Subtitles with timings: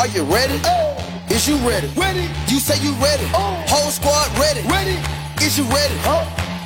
[0.00, 0.58] Are you ready?
[0.64, 0.96] Oh.
[1.28, 1.86] Is you ready?
[1.88, 2.26] Ready.
[2.48, 3.26] You say you ready.
[3.34, 3.62] Oh.
[3.68, 4.62] Whole squad ready.
[4.66, 4.96] Ready.
[5.44, 5.94] Is you ready?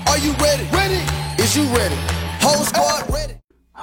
[0.07, 0.63] Are you ready?
[0.71, 1.03] Ready.
[1.43, 1.97] Is you ready?
[2.39, 3.35] Whole squad ready.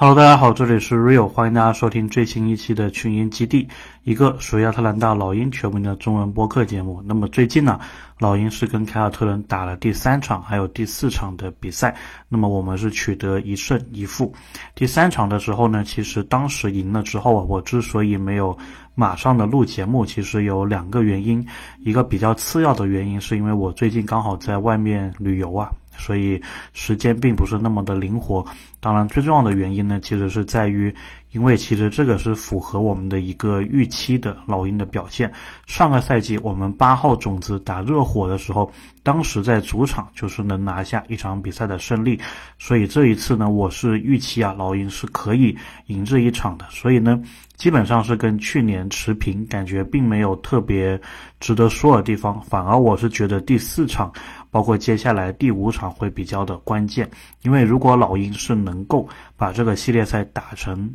[0.02, 3.68] Hello，大家好，这里是 Rio，欢迎大家收听最新一期的群英基地，
[4.02, 7.00] 一个属于亚特兰大老鹰球迷的中文播客节目。
[7.06, 7.78] 那么最近呢，
[8.18, 11.94] 老鹰是跟凯尔特人打了第三场，还有第四场的比赛。
[12.28, 14.34] 那么我们是取得一胜一负。
[14.74, 18.58] 第三场的时候呢，其实当时赢了之后啊，我之所以没有
[18.96, 21.46] 马上的录节目，其实有两个原因。
[21.84, 25.70] 一个比较次要的原因，是因为我最近刚好在外面旅游啊。
[25.96, 26.40] 所以
[26.72, 28.44] 时间并不是那么的灵活。
[28.80, 30.92] 当然，最重要的原因呢，其实是在于，
[31.30, 35.32] 因为其实这个是符合我们的一个预期的老鹰的表现。
[35.66, 38.72] 上个赛季我们八号种子打热火的时候，
[39.04, 42.18] 当时在主场就是能拿下一场比赛的胜利。
[42.58, 46.66] 所以这一次呢，我是预期啊，老鹰是可以赢这一场的。
[46.68, 47.22] 所以呢，
[47.54, 51.00] 基本上是跟去年持平，感觉并没有特别
[51.38, 52.42] 值得说的地方。
[52.42, 54.12] 反而我是觉得第四场。
[54.52, 60.94] 包括接下来第五场会比较的关键，因为如果老鹰是能够把这个系列赛打成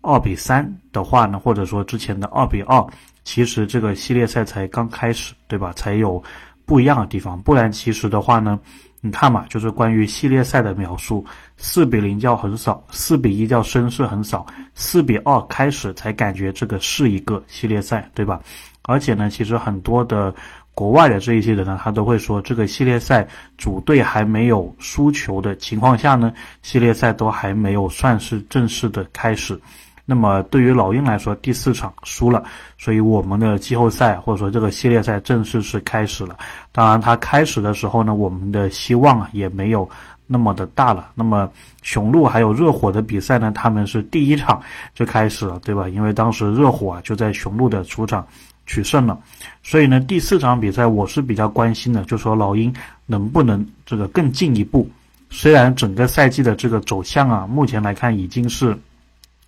[0.00, 2.82] 二比三的话呢，或者说之前的二比二，
[3.22, 5.70] 其实这个系列赛才刚开始，对吧？
[5.74, 6.22] 才有
[6.64, 7.38] 不一样的地方。
[7.42, 8.58] 不然其实的话呢，
[9.02, 11.22] 你看嘛，就是关于系列赛的描述，
[11.58, 18.40] 四比零叫很少，四比一叫声势很少，四比二开始才感觉这个是一个系列赛，对吧？
[18.84, 20.34] 而且呢，其实很多的。
[20.74, 29.58] 国外的这一些人呢，他都会说，这个系列赛主队还没有输球的情况下呢，系列赛都还没有算是正式的开始。
[30.04, 32.42] 那么对于老鹰来说，第四场输了，
[32.76, 36.36] 所以我们的季后赛或者说这个系列赛正式是开始了。
[36.72, 39.88] 当然，它开始的时候呢，我们的希望啊也没有
[40.26, 41.08] 那么的大了。
[41.14, 41.48] 那么
[41.82, 44.60] 雄鹿还有热火的比赛呢，他们是第一场
[44.92, 45.88] 就开始了，对吧？
[45.88, 48.26] 因为当时热火啊就在雄鹿的主场。
[48.66, 49.18] 取胜了，
[49.62, 52.74] 所以呢，第四场比赛我是比较关心的，就说老鹰
[53.06, 54.88] 能不能这个更进一步。
[55.30, 58.76] 虽然整个赛季的这个走向啊，目前来看已经是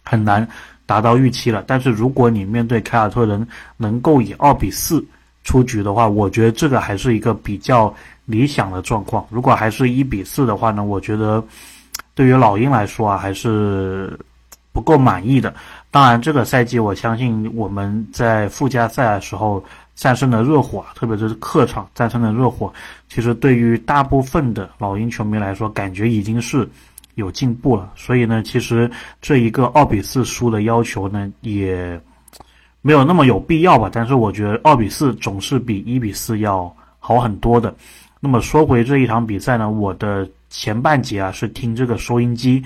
[0.03, 0.47] 很难
[0.85, 5.05] 达到预期了，但是如果你面对凯尔特人能够以二比四
[5.45, 7.95] 出局的话，我觉得这个还是一个比较
[8.25, 9.25] 理想的状况。
[9.31, 11.43] 如果还是一比四的话呢，我觉得
[12.15, 14.19] 对于老鹰来说啊，还是
[14.73, 15.55] 不够满意的。
[15.97, 19.65] 当然，这个赛季我相信我们在附加赛的时候
[19.95, 22.71] 战胜了热火，特别是客场战胜了热火，
[23.09, 26.69] 其实对于大部分的老鹰球迷来说，感觉已经是
[27.15, 27.91] 有进步了。
[27.97, 28.91] 所以呢，其实
[29.23, 31.99] 这一个二比四输的要求呢，也
[32.83, 33.89] 没有那么有必要吧。
[33.91, 37.75] 但是我觉得二比四总是比一比四要好很多的。
[38.21, 42.63] 那么说回这一场比赛呢，我的前半节啊是听这个收音机。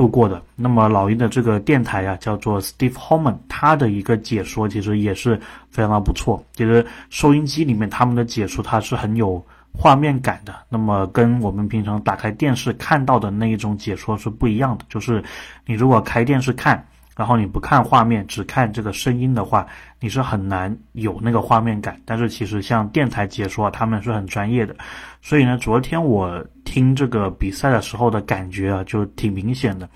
[0.00, 5.38] 度过的，那么老鹰的这个电台呀，叫做 Steve Holman，他的一个解说其实也是
[5.68, 6.42] 非常的不错。
[6.54, 9.44] 其实收音机里面他们的解说，它是很有
[9.74, 10.54] 画面感的。
[10.70, 14.86] 那么跟我们平常打开电视看到的那一种解说是不一样的。
[14.88, 15.22] 就是
[15.66, 16.82] 你如果开电视看。
[17.16, 19.66] 然后你不看画面，只看这个声音的话，
[19.98, 22.00] 你是很难有那个画面感。
[22.06, 24.74] 但是其实像电台解说，他们是很专业的。
[25.20, 29.86] 所以呢，昨天我听这个比赛的时候的感觉啊，就挺明显的，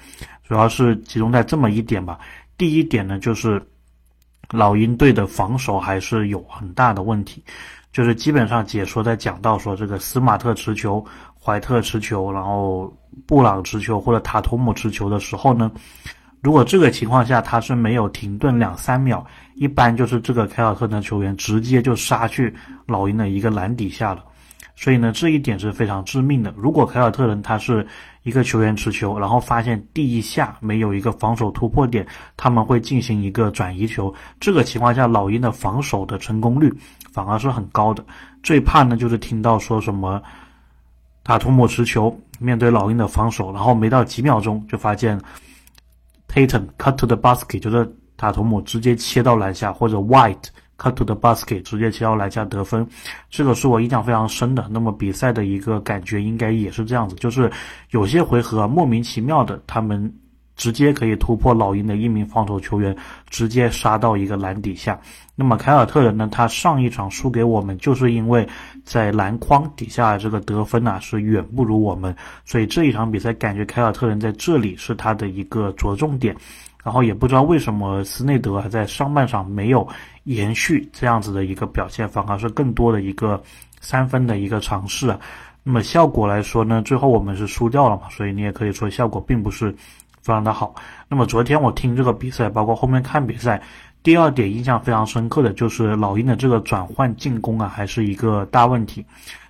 [0.47, 2.19] 主要是集中在这么一点吧。
[2.59, 3.65] 第一点呢，就是
[4.51, 7.43] 老鹰队的防守还是有很大的问题，
[7.91, 11.03] 就是基本上解说在讲到说这个斯马特持球、
[11.41, 12.95] 怀特持球，然后
[13.25, 15.73] 布朗持球或者塔图姆持球的时候呢。
[16.45, 24.23] 如果这个情况下他是没有停顿两三秒，一般就是这个凯尔特人球员直接就杀去老鹰的一个篮底下了，
[24.77, 26.53] 所以呢这一点是非常致命的。
[26.55, 27.87] 如果凯尔特人他是
[28.25, 32.07] 一个球员持球，然后发现第一下没有一个防守突破点，
[32.37, 36.71] 他们会进行一个转移球，这个情况下老鹰的防守的成功率
[37.11, 38.05] 反而是很高的。
[38.43, 40.23] 最怕呢就是听到说什么
[41.25, 45.19] 塔图姆持球面对老鹰的防守，然后没到几秒钟就发现。
[46.35, 52.87] Hatan cut to the basket，就是塔图姆直接切到篮下，或者 White cut to the basket，直接切到篮下得分，
[53.31, 54.67] 这个是我印象非常深的。
[54.71, 57.51] 那么比赛的一个感觉应该也是这样子，就是
[57.91, 60.13] 有些回合莫名其妙的他们。
[60.57, 62.97] 直接可以突破老鹰的一名防守球员，
[63.29, 64.99] 直接杀到一个篮底下。
[65.37, 66.29] 那么凯尔特人呢？
[66.31, 68.47] 他上一场输给我们，就是因为
[68.85, 72.15] 在篮筐底下这个得分呢是远不如我们，
[72.45, 76.37] 所以这一场比赛感觉凯尔特人在这里是他的一个着重点。
[76.85, 79.89] 然后也不知道为什么斯内德还在上半场没有
[80.25, 83.43] 延续这样子的一个表现，反而是更多的一个
[83.81, 85.19] 三分的一个尝试啊。
[85.63, 89.75] 那么效果来说呢，最后我们是输掉了嘛，所以你也可以说效果并不是。
[90.25, 90.75] 非常的好。
[91.07, 93.63] 那么昨天我听这个比赛，包括后面看比赛，
[94.03, 99.05] 第二点印象非常深刻的就是老鹰的这个转换进攻啊，还是一个大问题。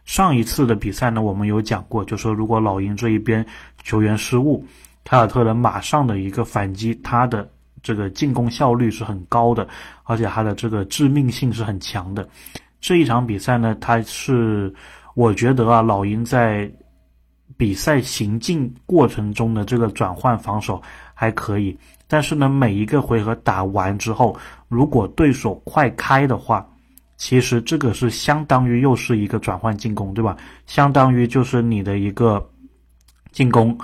[0.04, 3.46] 上一次的比赛呢，我们有讲过，就说如果老鹰这一边
[3.84, 4.66] 球员失误，
[5.04, 7.48] 凯尔特人马上的一个反击，他的
[7.80, 9.68] 这个进攻效率是很高的，
[10.02, 12.28] 而且他的这个致命性是很强的。
[12.80, 14.74] 这一场比赛呢，他是
[15.14, 16.70] 我觉得啊，老鹰在
[17.56, 20.80] 比赛行进过程中的这个转换防守
[21.14, 21.76] 还可以。
[22.06, 24.36] 但是呢，每一个回合打完之后，
[24.68, 26.66] 如果对手快开的话，
[27.16, 30.36] 其实这个是相当于又是一个转换进攻，对吧？
[30.66, 32.44] 相当于就是你的一个
[33.32, 33.76] 进攻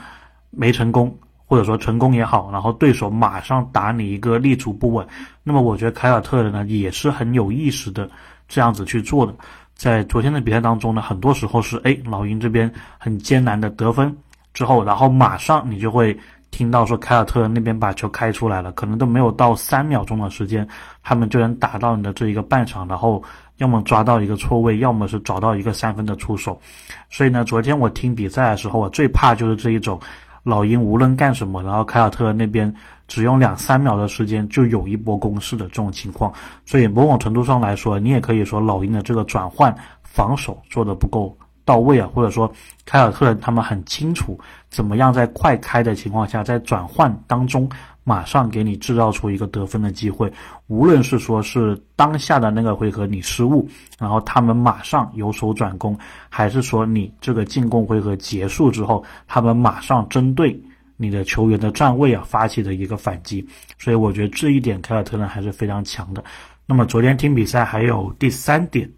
[0.51, 1.17] 没成功，
[1.47, 5.07] 或者说成功也好，然后对手马上打你一个立足不稳。
[5.43, 8.09] 那么我觉得凯尔特人呢也是很有意识的
[8.49, 9.35] 这样子去做的。
[9.81, 14.15] 在昨天的比赛当中呢，很多时候是哎老鹰这边很艰难的得分
[14.53, 16.15] 之后，然后马上你就会。
[16.53, 20.67] 听到说凯尔特人那边把球开出来了，可能都没有到三秒钟的时间，
[21.00, 23.23] 他们就能打到你的这一个半场，然后
[23.59, 26.61] 要么抓到一个错位，要么是找到一个三分的出手。
[27.09, 30.00] 所以呢，昨天我听比赛的时候，我最怕就是这一种
[30.43, 32.75] 老鹰无论干什么，然后凯尔特人那边
[33.11, 36.33] 只用两三秒的时间就有一波攻势的这种情况。
[36.65, 39.75] 所以某种程度上来说，你也可以说老鹰的这个转换
[40.05, 41.37] 防守做的不够。
[41.62, 42.51] 到位啊，或者说
[42.85, 44.37] 凯尔特人他们很清楚
[44.71, 47.69] 怎么样在快开的情况下，在转换当中
[48.03, 50.33] 马上给你制造出一个得分的机会。
[50.67, 53.69] 无论是说是当下的那个回合你失误，
[54.01, 55.97] 然后他们马上由守转攻，
[56.29, 60.61] 还是说你这个进攻回合结束之后，他们马上针对
[61.00, 63.44] 你的球员的站位啊发起的一个反击。
[63.79, 66.23] 所以我觉得这一点凯尔特人还是非常强的。
[66.67, 68.88] 那么昨天听比赛还有第三点。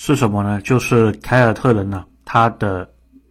[0.00, 0.60] 是什么呢？
[0.62, 2.88] 就是凯尔特人呢，他的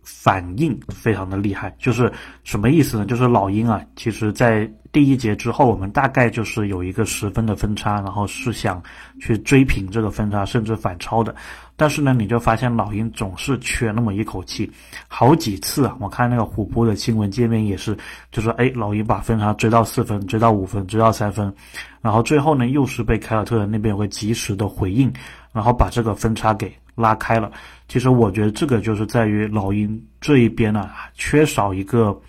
[0.10, 1.76] 反应非常的厉害。
[1.78, 2.10] 就是
[2.46, 3.06] 什么意思呢？
[3.06, 8.82] 就是老鹰啊，其实在第一节之后，我们大概就是有一个十分的分差，然后是想
[9.20, 11.36] 去追平这个分差，甚至反超的。
[11.76, 14.72] 但是呢，你就发现老鹰总是缺那么一口气，
[15.10, 17.96] 好几次啊，我看那个虎扑的新闻界面也是，
[18.32, 21.54] 就说哎，老鹰把分差追到四分，追到五分，追到三分，
[22.02, 25.12] 然后最后呢，又是被凯尔特人那边有个及时的回应。
[25.54, 27.50] 然后把这个分差给拉开了。
[27.88, 32.20] 其实我觉得这个就是在于老鹰这一边呢，缺少一个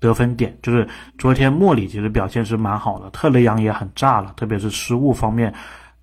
[0.00, 0.56] 得分点。
[0.62, 5.52] 就是昨天莫里其实表现是蛮好的，特雷杨也很炸了，特别是失误方面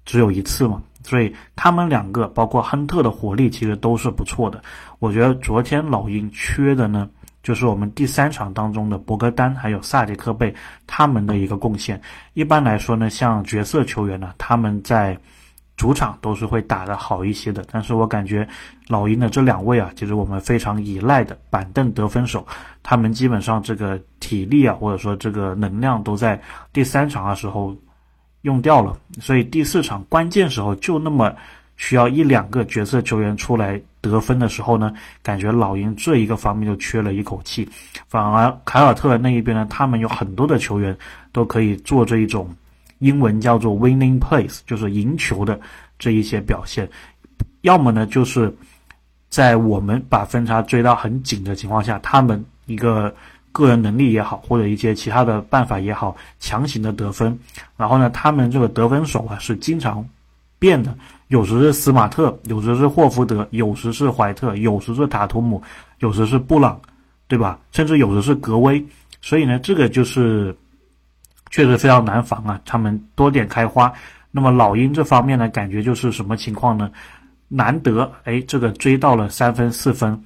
[0.06, 0.83] 只有一次嘛。
[1.03, 4.62] 所以他们两个包括亨特的火力其实都是不错的。
[5.00, 7.07] 我觉得昨天老鹰缺的呢，
[7.44, 10.53] 就是我们第三场当中的博格丹还有萨迪克贝
[10.88, 12.01] 他们的一个贡献。
[12.33, 15.15] 一般来说呢，像角色球员呢，他们在
[15.77, 18.48] 主场都是会打得好一些的，但是我感觉
[18.88, 22.48] 老鹰的这两位啊，就是我们非常依赖的板凳得分手，
[22.81, 26.42] 他们基本上这个体力啊，或者说这个能量都在
[26.72, 27.75] 第三场的时候
[28.44, 31.36] 用掉了，所以第四场关键时候就那么
[31.75, 37.68] 需要一两个角色球员出来得分的时候呢，感觉老鹰这一个方面就缺了一口气，
[38.07, 40.98] 反而凯尔特人那一边呢，他们有很多的球员
[41.33, 42.50] 都可以做这一种。
[43.06, 45.60] 英文叫做 winning plays，就是赢球的
[46.00, 46.90] 这一些表现，
[47.62, 48.52] 要么呢就是
[49.30, 53.13] 在我们把分差追到很紧的情况下，他们一个
[53.52, 57.38] 个人能力也好，或者一些其他的办法也好，强行的得分。
[57.78, 60.04] 然后呢，他们这个得分手啊是经常
[60.58, 65.62] 变的，有时是斯马特，有时是霍福德，有时是怀特，有时是塔图姆，
[66.00, 66.82] 有时是布朗，
[67.27, 67.60] 对吧？
[67.72, 68.84] 甚至有时是格威。
[69.22, 70.56] 所以呢，这个就是。
[71.50, 73.92] 确实非常难防啊，他们多点开花。
[74.32, 76.92] 那么老鹰这方面呢，感觉就是什么情况呢？
[77.48, 80.20] 难得哎，这个追到了三分四分，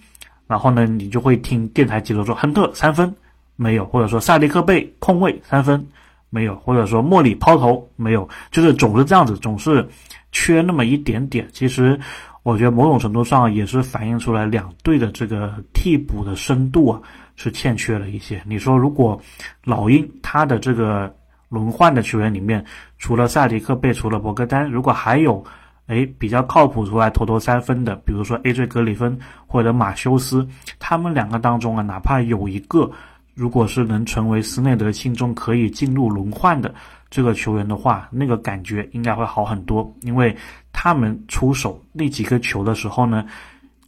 [0.47, 3.13] 然后呢，你就会听电台记者说，亨特三分
[3.55, 5.85] 没有，或者说萨迪克贝空位三分
[6.29, 9.87] 没有，或者说莫里抛投没有，就是总是这样子，总是
[10.31, 11.47] 缺那么一点点。
[11.51, 11.99] 其实
[12.41, 17.01] 我觉得某种程度上也是反映出来两队的这个替补的深度啊
[17.39, 18.43] 是欠缺了一些。
[18.45, 19.19] 你说如果
[19.63, 21.11] 老鹰他的这个。
[21.51, 22.63] 轮换的球员里面，
[22.99, 25.43] 除了萨迪克贝，除了博格丹，如果还有，
[25.87, 29.17] 哎，比较靠谱出来投投三分的，比如说 AJ 格里芬
[29.47, 32.87] 或者马修斯，他们两个当中啊，哪怕有一个，
[33.33, 36.71] 如果是能成为斯内德心中可以进入轮换的
[37.09, 40.37] 这个球员的话，那个感觉应该会好很多，因为
[40.71, 43.25] 他们出手那几个球的时候呢，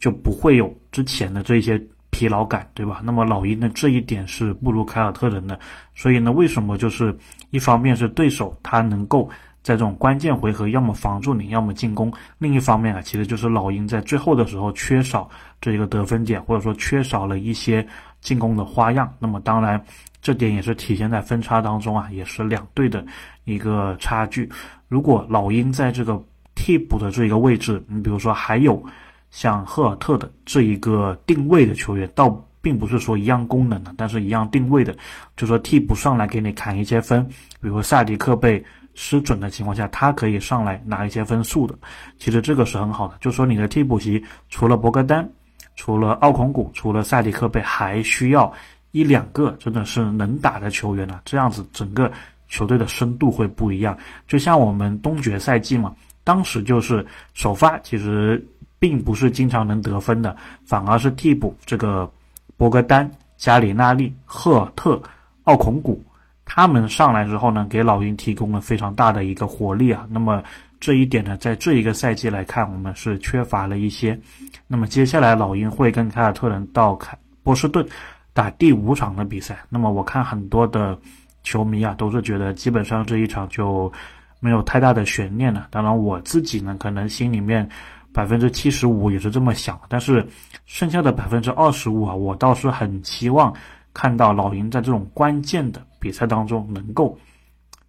[0.00, 1.80] 就不会有之前的这些。
[2.12, 3.00] 疲劳感，对吧？
[3.02, 5.58] 那么老鹰呢，这一点是不如凯尔特人的，
[5.96, 7.16] 所以呢，为什么就是
[7.50, 9.28] 一方面是对手他能够
[9.62, 15.28] 在这种关键回合要么防住你，要么进攻；另一方面啊，其实就是老鹰在最后的时候缺少
[15.60, 17.84] 这一个得分点，或者说缺少了一些
[18.20, 19.12] 进攻的花样。
[19.18, 19.82] 那么当然，
[20.20, 23.04] 这点也是体现在分差当中啊，也是两队的
[23.44, 24.48] 一个差距。
[24.86, 26.22] 如果老鹰在这个
[26.54, 28.84] 替补的这一个位置，你比如说还有
[29.32, 34.94] 像赫尔特的这一个定位的球员，倒并不是说一样功能的，但是一样定位的，
[35.36, 37.26] 就说替补上来给你砍一些分，
[37.60, 41.76] 比如萨迪克被失准的情况下，他可以上来拿一些分数的。
[42.18, 45.28] 其实这个是很好的，就说你的替补席除了博格丹。
[45.74, 48.52] 除了奥孔古，除了萨迪克贝，还需要
[48.90, 51.18] 一两个真的是能打的球员呢。
[51.24, 52.12] 这样子整个
[52.46, 53.96] 球队的深度会不一样。
[54.28, 58.46] 就像我们东决赛季嘛，当时就是首发其实
[58.82, 62.10] 并不是经常能得分的，反而是替补这个
[62.56, 65.00] 博格丹、加里纳利、赫特、
[65.44, 66.02] 奥孔古
[66.44, 70.04] 他们上来之后呢，给老鹰提供了非常大的一个火力啊。
[70.10, 70.42] 那么。
[70.84, 74.18] 这一点呢，在这一个赛季来看，我们是缺乏了一些。
[74.66, 77.86] 那么接下来，老鹰会跟凯尔特人到凯波士顿
[78.32, 79.56] 打第五场的比赛。
[79.68, 80.98] 那么我看很多的
[81.44, 83.92] 球迷啊，都是觉得基本上这一场就
[84.40, 85.68] 没有太大的悬念了。
[85.70, 87.68] 当然，我自己呢，可能心里面
[88.12, 90.26] 百分之七十五也是这么想，但是
[90.66, 93.54] 剩下的百分之二十五啊，我倒是很期望
[93.94, 97.18] 看到老鹰在这种关键的比赛当中能够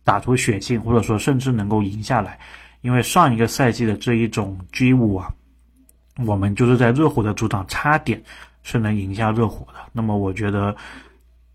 [0.04, 2.40] 打出血性，或者说甚至能够赢下来。
[2.82, 5.34] 因为上一个赛季的这一种 G 五啊，
[6.26, 8.22] 我们就是在热火的主场差点
[8.62, 9.80] 是能赢下热火的。
[9.92, 10.76] 那么我觉得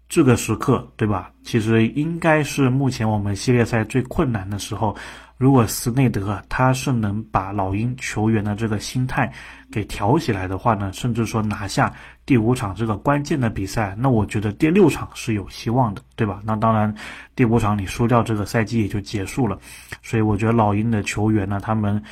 [0.09, 1.31] 这个时刻，对吧？
[1.43, 4.95] 其实应该是目前我们系列赛最困难的时候。
[5.39, 9.33] 如果斯内德他是能把老鹰球员的这个心态
[9.71, 11.95] 给调起来的话呢，甚至说拿下
[12.27, 16.41] 第五场这个关键的比赛，那我觉得第六场是有希望的，对吧？
[16.45, 16.93] 那当然，
[17.37, 19.57] 第五场你输掉，这个赛季也就结束了。
[20.03, 22.03] 所以我觉得老鹰的球员呢，他们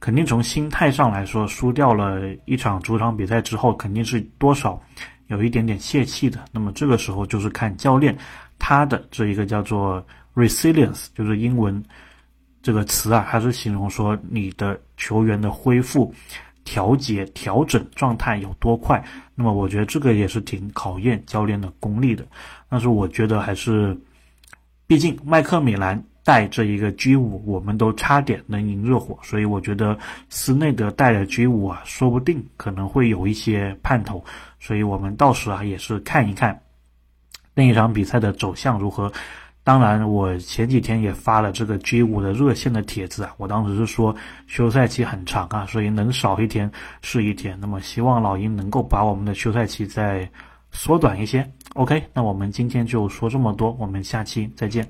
[0.00, 4.82] 肯定从心态上来说，输掉了一场主场比赛之后，肯定是多少
[5.28, 6.40] 有一点点泄气的。
[6.50, 8.18] 那么这个时候就是看教练
[8.58, 11.80] 他的这一个叫做 resilience，就是英文。
[12.62, 16.14] 这个词啊，还是形容说你的球员的恢复、
[16.64, 19.04] 调节、调整状态有多快。
[19.34, 22.24] 那么，我觉得这个也是挺考验教练的功力的。
[22.68, 23.98] 但是，我觉得还是，
[24.86, 34.24] 毕竟麦克米兰带这一个 G 五，我们都差点能赢热火，所以我觉得斯内德带的 G 五啊，说不定可能会有一些盼头。
[34.60, 36.62] 所以我们到时啊，也是看一看
[37.54, 39.12] 那一场比赛的走向如何。
[39.64, 44.14] 当然，我前几天也发了这个 G 五的热线的帖子啊，我当时是说
[44.48, 47.56] 休赛期很长啊，所以能少一天是一天。
[47.60, 50.28] 那么希望老鹰能够把我们的休赛期再
[50.72, 51.48] 缩短一些。
[51.74, 54.86] OK，那我们今天就说这么多，我们下期再见。